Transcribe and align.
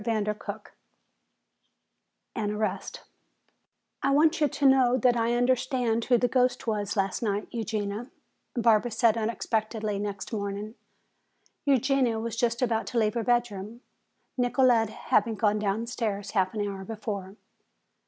CHAPTER 0.03 0.35
XIII 0.47 0.55
An 2.33 2.49
Arrest 2.53 3.01
"I 4.01 4.09
want 4.09 4.41
you 4.41 4.47
to 4.47 4.65
know 4.65 4.97
that 4.97 5.15
I 5.15 5.35
understand 5.35 6.05
who 6.05 6.17
the 6.17 6.27
ghost 6.27 6.65
was 6.65 6.97
last 6.97 7.21
night, 7.21 7.47
Eugenia," 7.51 8.09
Barbara 8.55 8.89
said 8.89 9.15
unexpectedly 9.15 9.99
next 9.99 10.33
morning. 10.33 10.73
Eugenia 11.65 12.17
was 12.19 12.35
just 12.35 12.63
about 12.63 12.87
to 12.87 12.97
leave 12.97 13.13
her 13.13 13.21
bedroom, 13.23 13.81
Nicolete 14.39 14.89
having 14.89 15.35
gone 15.35 15.59
downstairs 15.59 16.31
half 16.31 16.55
an 16.55 16.67
hour 16.67 16.83
before. 16.83 17.35